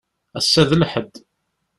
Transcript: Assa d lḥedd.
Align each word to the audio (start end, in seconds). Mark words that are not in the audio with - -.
Assa 0.37 0.63
d 0.69 0.71
lḥedd. 0.81 1.13